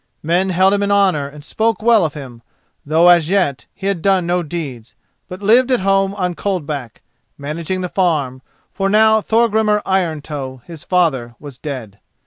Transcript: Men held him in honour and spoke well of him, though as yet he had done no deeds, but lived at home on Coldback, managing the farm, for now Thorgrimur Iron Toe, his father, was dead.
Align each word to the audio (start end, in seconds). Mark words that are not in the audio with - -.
Men 0.23 0.49
held 0.49 0.73
him 0.73 0.81
in 0.81 0.89
honour 0.91 1.27
and 1.27 1.43
spoke 1.43 1.83
well 1.83 2.03
of 2.03 2.15
him, 2.15 2.41
though 2.83 3.07
as 3.09 3.29
yet 3.29 3.67
he 3.71 3.85
had 3.85 4.01
done 4.01 4.25
no 4.25 4.41
deeds, 4.41 4.95
but 5.27 5.43
lived 5.43 5.71
at 5.71 5.81
home 5.81 6.15
on 6.15 6.33
Coldback, 6.33 7.03
managing 7.37 7.81
the 7.81 7.87
farm, 7.87 8.41
for 8.71 8.89
now 8.89 9.21
Thorgrimur 9.21 9.83
Iron 9.85 10.23
Toe, 10.23 10.63
his 10.65 10.83
father, 10.83 11.35
was 11.39 11.59
dead. 11.59 11.99